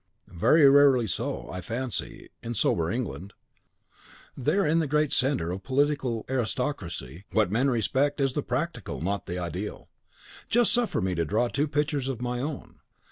"Very 0.29 0.67
rarely 0.67 1.05
so, 1.05 1.47
I 1.51 1.61
fancy, 1.61 2.29
in 2.41 2.55
sober 2.55 2.89
England. 2.89 3.33
There 4.35 4.65
in 4.65 4.79
the 4.79 4.87
great 4.87 5.11
centre 5.11 5.51
of 5.51 5.61
political 5.61 6.25
aristocracy, 6.27 7.25
what 7.33 7.51
men 7.51 7.69
respect 7.69 8.19
is 8.19 8.33
the 8.33 8.41
practical, 8.41 8.99
not 8.99 9.27
the 9.27 9.37
ideal. 9.37 9.89
Just 10.49 10.73
suffer 10.73 11.01
me 11.01 11.13
to 11.13 11.23
draw 11.23 11.49
two 11.49 11.67
pictures 11.67 12.07
of 12.09 12.19
my 12.19 12.39
own. 12.39 12.79